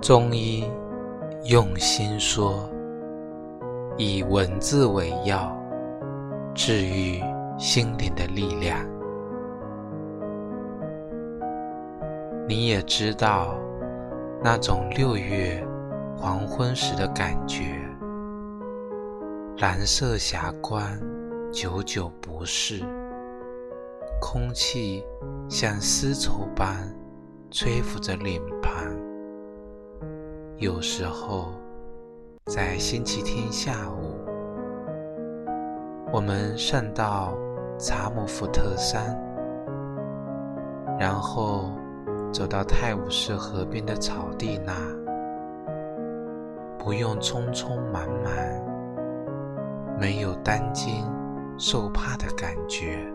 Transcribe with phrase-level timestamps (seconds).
[0.00, 0.64] 中医
[1.44, 2.66] 用心说，
[3.98, 5.54] 以文字为药，
[6.54, 7.22] 治愈
[7.58, 8.78] 心灵的力量。
[12.48, 13.54] 你也知道
[14.42, 15.62] 那种六月
[16.16, 17.78] 黄昏时的感觉，
[19.58, 20.82] 蓝色霞光
[21.52, 22.82] 久久不逝，
[24.18, 25.04] 空气
[25.46, 26.90] 像丝绸般
[27.50, 28.40] 吹拂着脸。
[30.60, 31.54] 有时候，
[32.44, 34.14] 在星期天下午，
[36.12, 37.32] 我们上到
[37.78, 39.18] 查姆福特山，
[40.98, 41.70] 然后
[42.30, 44.74] 走到泰晤士河边的草地那，
[46.78, 48.30] 不用匆匆忙忙，
[49.98, 51.10] 没有担惊
[51.56, 53.10] 受怕的感觉。